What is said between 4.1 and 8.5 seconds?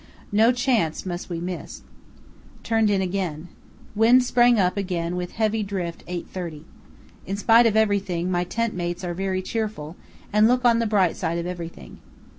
sprang up again with heavy drift 8.30. In spite of everything my